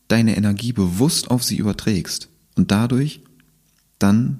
deine 0.06 0.36
Energie 0.36 0.72
bewusst 0.72 1.28
auf 1.28 1.42
sie 1.42 1.56
überträgst 1.56 2.28
und 2.54 2.70
dadurch 2.70 3.22
dann 3.98 4.38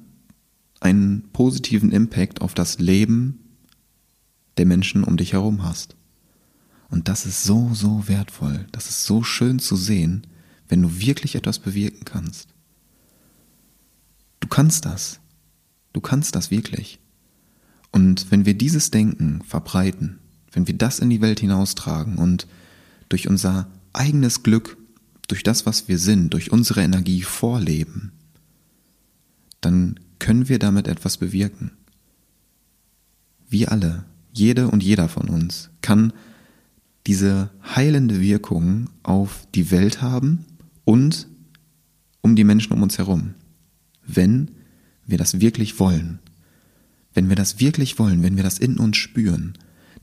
einen 0.78 1.24
positiven 1.32 1.90
Impact 1.90 2.40
auf 2.40 2.54
das 2.54 2.78
Leben 2.78 3.40
der 4.56 4.66
Menschen 4.66 5.02
um 5.02 5.16
dich 5.16 5.32
herum 5.32 5.64
hast. 5.64 5.97
Und 6.90 7.08
das 7.08 7.26
ist 7.26 7.44
so, 7.44 7.70
so 7.74 8.08
wertvoll. 8.08 8.66
Das 8.72 8.88
ist 8.88 9.04
so 9.04 9.22
schön 9.22 9.58
zu 9.58 9.76
sehen, 9.76 10.26
wenn 10.68 10.82
du 10.82 10.98
wirklich 11.00 11.34
etwas 11.34 11.58
bewirken 11.58 12.04
kannst. 12.04 12.48
Du 14.40 14.48
kannst 14.48 14.84
das. 14.84 15.20
Du 15.92 16.00
kannst 16.00 16.34
das 16.34 16.50
wirklich. 16.50 16.98
Und 17.90 18.30
wenn 18.30 18.46
wir 18.46 18.54
dieses 18.54 18.90
Denken 18.90 19.42
verbreiten, 19.42 20.18
wenn 20.52 20.66
wir 20.66 20.76
das 20.76 20.98
in 20.98 21.10
die 21.10 21.20
Welt 21.20 21.40
hinaustragen 21.40 22.16
und 22.16 22.46
durch 23.08 23.28
unser 23.28 23.68
eigenes 23.92 24.42
Glück, 24.42 24.76
durch 25.26 25.42
das, 25.42 25.66
was 25.66 25.88
wir 25.88 25.98
sind, 25.98 26.32
durch 26.32 26.52
unsere 26.52 26.82
Energie 26.82 27.22
vorleben, 27.22 28.12
dann 29.60 30.00
können 30.18 30.48
wir 30.48 30.58
damit 30.58 30.88
etwas 30.88 31.16
bewirken. 31.16 31.72
Wir 33.48 33.72
alle, 33.72 34.04
jede 34.32 34.68
und 34.68 34.82
jeder 34.82 35.08
von 35.08 35.28
uns, 35.28 35.70
kann 35.80 36.12
diese 37.08 37.48
heilende 37.74 38.20
Wirkung 38.20 38.90
auf 39.02 39.48
die 39.54 39.70
Welt 39.70 40.02
haben 40.02 40.44
und 40.84 41.26
um 42.20 42.36
die 42.36 42.44
Menschen 42.44 42.74
um 42.74 42.82
uns 42.82 42.98
herum, 42.98 43.34
wenn 44.06 44.50
wir 45.06 45.16
das 45.16 45.40
wirklich 45.40 45.80
wollen. 45.80 46.18
Wenn 47.14 47.30
wir 47.30 47.36
das 47.36 47.60
wirklich 47.60 47.98
wollen, 47.98 48.22
wenn 48.22 48.36
wir 48.36 48.42
das 48.42 48.58
in 48.58 48.76
uns 48.76 48.98
spüren, 48.98 49.54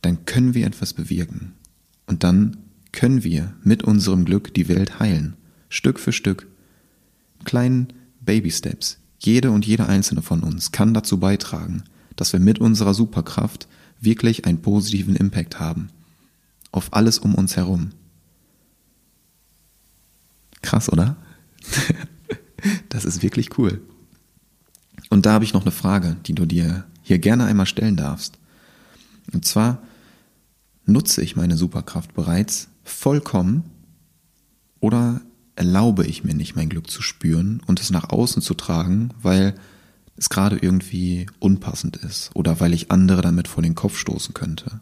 dann 0.01 0.25
können 0.25 0.55
wir 0.55 0.65
etwas 0.65 0.93
bewirken. 0.93 1.53
Und 2.07 2.23
dann 2.23 2.57
können 2.91 3.23
wir 3.23 3.53
mit 3.63 3.83
unserem 3.83 4.25
Glück 4.25 4.51
die 4.55 4.67
Welt 4.67 4.99
heilen. 4.99 5.35
Stück 5.69 5.99
für 5.99 6.11
Stück. 6.11 6.47
Kleinen 7.43 7.89
Baby 8.19 8.49
Steps. 8.49 8.97
Jede 9.19 9.51
und 9.51 9.67
jeder 9.67 9.87
einzelne 9.87 10.23
von 10.23 10.41
uns 10.41 10.71
kann 10.71 10.95
dazu 10.95 11.19
beitragen, 11.19 11.83
dass 12.15 12.33
wir 12.33 12.39
mit 12.39 12.57
unserer 12.57 12.95
Superkraft 12.95 13.67
wirklich 14.01 14.45
einen 14.45 14.63
positiven 14.63 15.15
Impact 15.15 15.59
haben. 15.59 15.89
Auf 16.75 16.91
alles 16.91 17.19
um 17.19 17.35
uns 17.35 17.55
herum. 17.55 17.91
Krass, 20.61 20.91
oder? 20.91 21.15
das 22.89 23.05
ist 23.05 23.23
wirklich 23.23 23.57
cool. 23.57 23.79
Und 25.09 25.25
da 25.25 25.31
habe 25.31 25.45
ich 25.45 25.53
noch 25.53 25.61
eine 25.61 25.71
Frage, 25.71 26.17
die 26.25 26.35
du 26.35 26.45
dir 26.45 26.83
hier 27.01 27.19
gerne 27.19 27.45
einmal 27.45 27.65
stellen 27.65 27.95
darfst. 27.95 28.39
Und 29.31 29.45
zwar 29.45 29.83
nutze 30.85 31.21
ich 31.21 31.37
meine 31.37 31.55
Superkraft 31.55 32.13
bereits 32.13 32.67
vollkommen 32.83 33.63
oder 34.81 35.21
erlaube 35.55 36.05
ich 36.05 36.25
mir 36.25 36.33
nicht, 36.33 36.57
mein 36.57 36.67
Glück 36.67 36.91
zu 36.91 37.01
spüren 37.01 37.61
und 37.67 37.79
es 37.79 37.89
nach 37.89 38.09
außen 38.09 38.41
zu 38.41 38.53
tragen, 38.53 39.11
weil 39.21 39.55
es 40.17 40.27
gerade 40.27 40.57
irgendwie 40.57 41.27
unpassend 41.39 41.95
ist 41.95 42.31
oder 42.33 42.59
weil 42.59 42.73
ich 42.73 42.91
andere 42.91 43.21
damit 43.21 43.47
vor 43.47 43.63
den 43.63 43.75
Kopf 43.75 43.97
stoßen 43.97 44.33
könnte. 44.33 44.81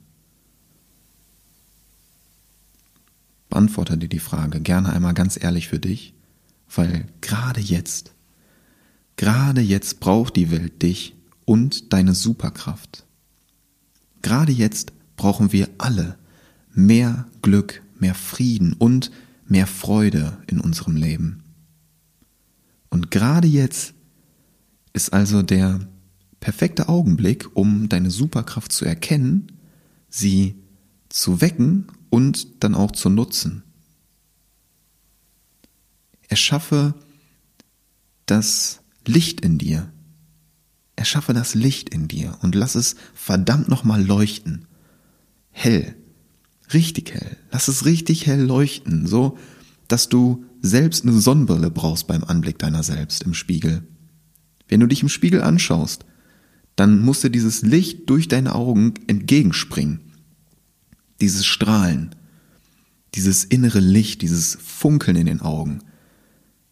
Beantworte 3.54 4.00
dir 4.00 4.10
die 4.10 4.18
Frage 4.18 4.62
gerne 4.62 4.92
einmal 4.92 5.14
ganz 5.14 5.38
ehrlich 5.40 5.68
für 5.68 5.78
dich, 5.78 6.16
weil 6.74 7.06
gerade 7.22 7.62
jetzt, 7.62 8.16
gerade 9.16 9.62
jetzt 9.62 10.00
braucht 10.00 10.36
die 10.38 10.50
Welt 10.50 10.82
dich 10.82 11.14
und 11.46 11.94
deine 11.94 12.16
Superkraft. 12.16 13.06
Gerade 14.24 14.52
jetzt 14.52 14.92
brauchen 15.18 15.52
wir 15.52 15.70
alle 15.78 16.18
mehr 16.74 17.28
Glück, 17.44 17.84
mehr 18.00 18.16
Frieden 18.16 18.74
und 18.74 19.12
mehr 19.46 19.68
Freude 19.68 20.36
in 20.48 20.60
unserem 20.60 20.96
Leben. 20.96 21.44
Und 22.90 23.12
gerade 23.12 23.48
jetzt 23.48 23.94
ist 24.94 25.14
also 25.14 25.44
der 25.44 25.80
perfekte 26.40 26.90
Augenblick, 26.90 27.56
um 27.56 27.88
deine 27.88 28.10
Superkraft 28.10 28.72
zu 28.72 28.84
erkennen, 28.84 29.52
sie 30.10 30.56
zu 31.10 31.40
wecken 31.40 31.86
und 32.14 32.64
dann 32.64 32.76
auch 32.76 32.92
zu 32.92 33.10
nutzen. 33.10 33.64
Erschaffe 36.28 36.94
das 38.28 38.82
Licht 39.08 39.42
in 39.42 39.58
dir. 39.58 39.92
Erschaffe 40.96 41.34
das 41.34 41.56
Licht 41.56 41.90
in 41.90 42.08
dir 42.08 42.38
und 42.44 42.54
lass 42.54 42.76
es 42.76 42.98
verdammt 43.16 43.68
nochmal 43.68 44.06
leuchten. 44.06 44.68
Hell 45.50 45.96
richtig 46.72 47.16
hell. 47.16 47.36
Lass 47.52 47.68
es 47.68 47.84
richtig 47.84 48.28
hell 48.28 48.44
leuchten, 48.44 49.08
so 49.08 49.40
dass 49.88 50.08
du 50.08 50.46
selbst 50.62 51.04
eine 51.04 51.14
Sonnenbrille 51.20 51.72
brauchst 51.72 52.06
beim 52.06 52.24
Anblick 52.24 52.60
deiner 52.60 52.84
selbst 52.84 53.24
im 53.24 53.34
Spiegel. 53.34 53.88
Wenn 54.68 54.82
du 54.82 54.86
dich 54.86 55.02
im 55.02 55.10
Spiegel 55.10 55.42
anschaust, 55.42 56.06
dann 56.76 57.00
muss 57.00 57.22
dir 57.22 57.32
dieses 57.32 57.64
Licht 57.64 58.08
durch 58.08 58.28
deine 58.28 58.54
Augen 58.54 58.94
entgegenspringen. 59.08 60.13
Dieses 61.24 61.46
Strahlen. 61.46 62.16
dieses 63.16 63.44
innere 63.44 63.80
Licht, 63.80 64.22
dieses 64.22 64.58
Funkeln 64.62 65.16
in 65.16 65.28
den 65.28 65.42
Augen. 65.42 65.80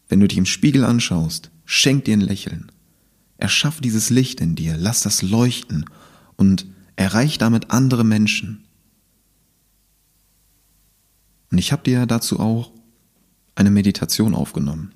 Wenn 0.08 0.20
du 0.20 0.28
dich 0.28 0.38
im 0.38 0.46
Spiegel 0.46 0.84
anschaust, 0.84 1.50
schenk 1.64 2.04
dir 2.04 2.16
ein 2.16 2.20
Lächeln. 2.20 2.70
Erschaff 3.38 3.80
dieses 3.80 4.10
Licht 4.10 4.40
in 4.40 4.54
dir, 4.54 4.76
lass 4.76 5.02
das 5.02 5.22
leuchten 5.22 5.84
und 6.36 6.66
erreich 6.96 7.38
damit 7.38 7.70
andere 7.70 8.04
Menschen. 8.04 8.64
Und 11.50 11.58
ich 11.58 11.72
habe 11.72 11.84
dir 11.84 12.06
dazu 12.06 12.40
auch 12.40 12.72
eine 13.54 13.70
Meditation 13.70 14.34
aufgenommen. 14.34 14.92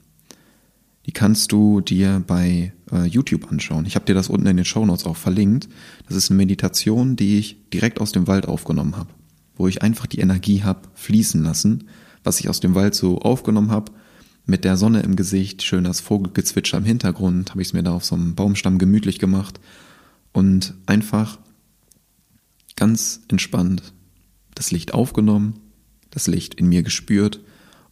Die 1.07 1.13
kannst 1.13 1.53
du 1.53 1.81
dir 1.81 2.23
bei 2.27 2.73
äh, 2.91 3.05
YouTube 3.05 3.51
anschauen. 3.53 3.87
Ich 3.87 3.95
habe 3.95 4.05
dir 4.07 4.15
das 4.15 4.29
unten 4.29 4.49
in 4.49 4.57
den 4.57 4.65
Show 4.65 4.85
Notes 4.85 5.07
auch 5.07 5.17
verlinkt. 5.17 5.69
Das 6.09 6.17
ist 6.17 6.31
eine 6.31 6.39
Meditation, 6.39 7.15
die 7.15 7.39
ich 7.39 7.57
direkt 7.73 8.01
aus 8.01 8.11
dem 8.11 8.27
Wald 8.27 8.47
aufgenommen 8.49 8.97
habe, 8.97 9.11
wo 9.57 9.69
ich 9.69 9.83
einfach 9.83 10.07
die 10.07 10.21
Energie 10.21 10.63
habe 10.63 10.89
fließen 10.95 11.43
lassen, 11.43 11.89
was 12.25 12.41
ich 12.41 12.49
aus 12.49 12.61
dem 12.61 12.75
Wald 12.75 12.95
so 12.95 13.21
aufgenommen 13.21 13.71
habe. 13.71 13.93
Mit 14.45 14.65
der 14.65 14.77
Sonne 14.77 15.01
im 15.01 15.17
Gesicht, 15.17 15.63
schön 15.63 15.85
das 15.85 16.01
Vogelgezwitscher 16.01 16.79
im 16.79 16.85
Hintergrund, 16.85 17.51
habe 17.51 17.63
ich 17.63 17.69
es 17.69 17.75
mir 17.75 17.83
da 17.83 17.93
auf 17.93 18.05
so 18.05 18.15
einem 18.15 18.35
Baumstamm 18.35 18.79
gemütlich 18.79 19.19
gemacht 19.19 19.59
und 20.33 20.75
einfach 20.87 21.39
ganz 22.77 23.23
entspannt 23.29 23.93
das 24.55 24.71
Licht 24.71 24.95
aufgenommen, 24.95 25.59
das 26.11 26.29
Licht 26.29 26.55
in 26.55 26.69
mir 26.69 26.83
gespürt 26.83 27.41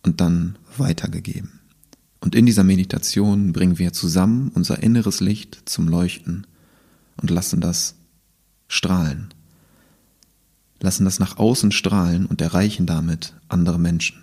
und 0.02 0.20
dann 0.20 0.56
weitergegeben. 0.76 1.60
Und 2.20 2.34
in 2.34 2.46
dieser 2.46 2.64
Meditation 2.64 3.52
bringen 3.52 3.78
wir 3.78 3.92
zusammen 3.92 4.50
unser 4.54 4.82
inneres 4.82 5.20
Licht 5.20 5.62
zum 5.66 5.88
Leuchten 5.88 6.46
und 7.20 7.30
lassen 7.30 7.60
das 7.60 7.96
strahlen. 8.66 9.33
Lassen 10.84 11.06
das 11.06 11.18
nach 11.18 11.38
außen 11.38 11.72
strahlen 11.72 12.26
und 12.26 12.42
erreichen 12.42 12.84
damit 12.84 13.32
andere 13.48 13.78
Menschen. 13.78 14.18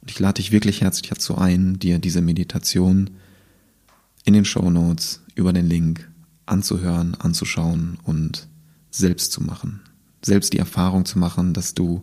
Und 0.00 0.10
ich 0.10 0.18
lade 0.18 0.40
dich 0.40 0.50
wirklich 0.50 0.80
herzlich 0.80 1.10
dazu 1.10 1.36
ein, 1.36 1.78
dir 1.78 1.98
diese 1.98 2.22
Meditation 2.22 3.10
in 4.24 4.32
den 4.32 4.46
Show 4.46 4.70
Notes 4.70 5.20
über 5.34 5.52
den 5.52 5.66
Link 5.66 6.10
anzuhören, 6.46 7.14
anzuschauen 7.16 7.98
und 8.04 8.48
selbst 8.90 9.32
zu 9.32 9.42
machen. 9.42 9.82
Selbst 10.24 10.54
die 10.54 10.58
Erfahrung 10.58 11.04
zu 11.04 11.18
machen, 11.18 11.52
dass 11.52 11.74
du 11.74 12.00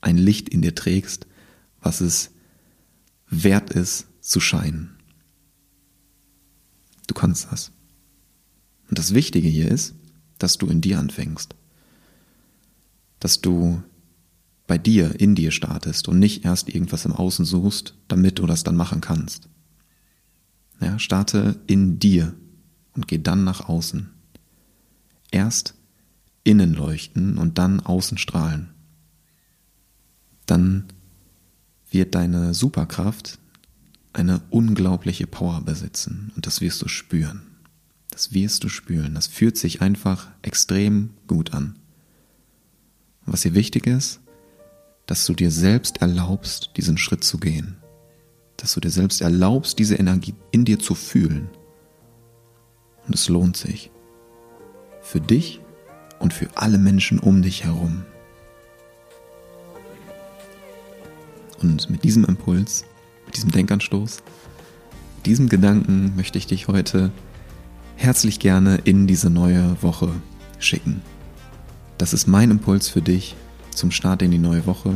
ein 0.00 0.18
Licht 0.18 0.48
in 0.48 0.62
dir 0.62 0.76
trägst, 0.76 1.26
was 1.80 2.00
es 2.00 2.30
wert 3.28 3.70
ist, 3.70 4.06
zu 4.20 4.38
scheinen. 4.38 4.90
Du 7.08 7.14
kannst 7.14 7.48
das. 7.50 7.72
Und 8.88 9.00
das 9.00 9.14
Wichtige 9.14 9.48
hier 9.48 9.68
ist, 9.68 9.96
dass 10.38 10.58
du 10.58 10.68
in 10.68 10.80
dir 10.80 11.00
anfängst. 11.00 11.56
Dass 13.20 13.40
du 13.40 13.82
bei 14.66 14.78
dir, 14.78 15.20
in 15.20 15.34
dir 15.34 15.50
startest 15.50 16.08
und 16.08 16.18
nicht 16.18 16.44
erst 16.44 16.68
irgendwas 16.68 17.04
im 17.04 17.12
Außen 17.12 17.44
suchst, 17.44 17.94
damit 18.08 18.38
du 18.38 18.46
das 18.46 18.64
dann 18.64 18.76
machen 18.76 19.00
kannst. 19.00 19.48
Ja, 20.80 20.98
starte 20.98 21.60
in 21.66 21.98
dir 21.98 22.34
und 22.94 23.08
geh 23.08 23.18
dann 23.18 23.44
nach 23.44 23.68
außen. 23.68 24.10
Erst 25.30 25.74
innen 26.44 26.74
leuchten 26.74 27.38
und 27.38 27.58
dann 27.58 27.80
außen 27.80 28.18
strahlen. 28.18 28.70
Dann 30.46 30.84
wird 31.90 32.14
deine 32.14 32.54
Superkraft 32.54 33.38
eine 34.12 34.40
unglaubliche 34.50 35.26
Power 35.26 35.60
besitzen 35.62 36.32
und 36.36 36.46
das 36.46 36.60
wirst 36.60 36.82
du 36.82 36.88
spüren. 36.88 37.42
Das 38.10 38.32
wirst 38.32 38.64
du 38.64 38.68
spüren. 38.68 39.14
Das 39.14 39.26
fühlt 39.26 39.58
sich 39.58 39.82
einfach 39.82 40.28
extrem 40.42 41.10
gut 41.26 41.52
an. 41.52 41.76
Was 43.36 43.42
hier 43.42 43.54
wichtig 43.54 43.86
ist, 43.86 44.22
dass 45.04 45.26
du 45.26 45.34
dir 45.34 45.50
selbst 45.50 46.00
erlaubst, 46.00 46.70
diesen 46.78 46.96
Schritt 46.96 47.22
zu 47.22 47.36
gehen. 47.36 47.76
Dass 48.56 48.72
du 48.72 48.80
dir 48.80 48.88
selbst 48.88 49.20
erlaubst, 49.20 49.78
diese 49.78 49.96
Energie 49.96 50.34
in 50.52 50.64
dir 50.64 50.78
zu 50.78 50.94
fühlen. 50.94 51.50
Und 53.06 53.14
es 53.14 53.28
lohnt 53.28 53.58
sich. 53.58 53.90
Für 55.02 55.20
dich 55.20 55.60
und 56.18 56.32
für 56.32 56.48
alle 56.54 56.78
Menschen 56.78 57.18
um 57.18 57.42
dich 57.42 57.64
herum. 57.64 58.06
Und 61.60 61.90
mit 61.90 62.04
diesem 62.04 62.24
Impuls 62.24 62.86
mit 63.26 63.36
diesem 63.36 63.50
Denkanstoß, 63.50 64.22
diesem 65.26 65.50
Gedanken 65.50 66.16
möchte 66.16 66.38
ich 66.38 66.46
dich 66.46 66.68
heute 66.68 67.12
herzlich 67.96 68.38
gerne 68.38 68.76
in 68.84 69.06
diese 69.06 69.28
neue 69.28 69.76
Woche 69.82 70.08
schicken. 70.58 71.02
Das 71.98 72.12
ist 72.12 72.26
mein 72.26 72.50
Impuls 72.50 72.88
für 72.88 73.02
dich 73.02 73.34
zum 73.70 73.90
Start 73.90 74.22
in 74.22 74.30
die 74.30 74.38
neue 74.38 74.66
Woche 74.66 74.94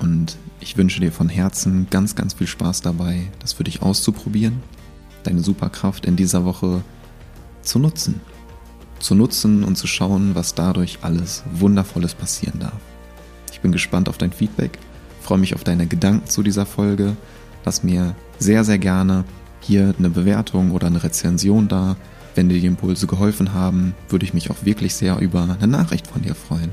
und 0.00 0.36
ich 0.60 0.76
wünsche 0.76 1.00
dir 1.00 1.12
von 1.12 1.28
Herzen 1.28 1.86
ganz, 1.90 2.14
ganz 2.14 2.34
viel 2.34 2.46
Spaß 2.46 2.80
dabei, 2.80 3.28
das 3.40 3.52
für 3.52 3.64
dich 3.64 3.82
auszuprobieren, 3.82 4.62
deine 5.22 5.40
Superkraft 5.40 6.06
in 6.06 6.16
dieser 6.16 6.44
Woche 6.44 6.82
zu 7.62 7.78
nutzen. 7.78 8.20
Zu 8.98 9.14
nutzen 9.14 9.64
und 9.64 9.76
zu 9.76 9.86
schauen, 9.86 10.34
was 10.34 10.54
dadurch 10.54 10.98
alles 11.02 11.42
Wundervolles 11.52 12.14
passieren 12.14 12.60
darf. 12.60 12.80
Ich 13.52 13.60
bin 13.60 13.72
gespannt 13.72 14.08
auf 14.08 14.18
dein 14.18 14.32
Feedback, 14.32 14.78
freue 15.20 15.38
mich 15.38 15.54
auf 15.54 15.64
deine 15.64 15.86
Gedanken 15.86 16.28
zu 16.28 16.42
dieser 16.42 16.66
Folge 16.66 17.16
Lass 17.64 17.82
mir 17.82 18.14
sehr, 18.38 18.64
sehr 18.64 18.78
gerne 18.78 19.24
hier 19.60 19.94
eine 19.98 20.10
Bewertung 20.10 20.72
oder 20.72 20.86
eine 20.86 21.02
Rezension 21.02 21.68
da. 21.68 21.96
Wenn 22.34 22.48
dir 22.48 22.60
die 22.60 22.66
Impulse 22.66 23.06
geholfen 23.06 23.54
haben, 23.54 23.94
würde 24.08 24.24
ich 24.24 24.34
mich 24.34 24.50
auch 24.50 24.64
wirklich 24.64 24.94
sehr 24.94 25.18
über 25.18 25.42
eine 25.42 25.66
Nachricht 25.66 26.06
von 26.06 26.22
dir 26.22 26.34
freuen. 26.34 26.70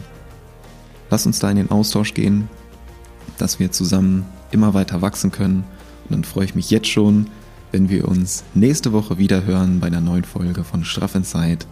Lass 1.09 1.25
uns 1.25 1.39
da 1.39 1.49
in 1.49 1.57
den 1.57 1.71
Austausch 1.71 2.13
gehen, 2.13 2.49
dass 3.37 3.59
wir 3.59 3.71
zusammen 3.71 4.25
immer 4.51 4.73
weiter 4.73 5.01
wachsen 5.01 5.31
können. 5.31 5.63
Und 6.05 6.11
dann 6.11 6.23
freue 6.23 6.45
ich 6.45 6.55
mich 6.55 6.71
jetzt 6.71 6.87
schon, 6.87 7.27
wenn 7.71 7.89
wir 7.89 8.07
uns 8.07 8.43
nächste 8.53 8.91
Woche 8.91 9.17
wieder 9.17 9.45
hören 9.45 9.79
bei 9.79 9.87
einer 9.87 10.01
neuen 10.01 10.23
Folge 10.23 10.63
von 10.63 10.83
Straff 10.83 11.15
Inside. 11.15 11.65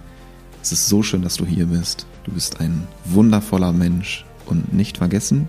Es 0.62 0.72
ist 0.72 0.88
so 0.88 1.04
schön, 1.04 1.22
dass 1.22 1.36
du 1.36 1.46
hier 1.46 1.68
bist. 1.68 2.06
Du 2.24 2.32
bist 2.32 2.60
ein 2.60 2.88
wundervoller 3.06 3.72
Mensch 3.72 4.26
und 4.46 4.74
nicht 4.74 4.98
vergessen, 4.98 5.48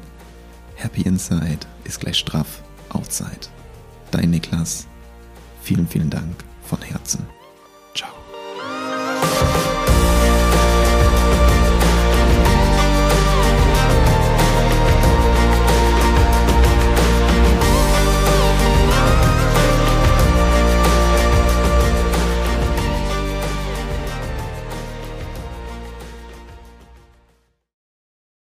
Happy 0.81 1.03
Inside 1.03 1.67
ist 1.85 2.01
gleich 2.01 2.17
straff 2.17 2.63
Outside. 2.89 3.49
Dein 4.11 4.31
Niklas. 4.31 4.87
Vielen, 5.63 5.87
vielen 5.87 6.09
Dank 6.09 6.43
von 6.63 6.81
Herzen. 6.81 7.40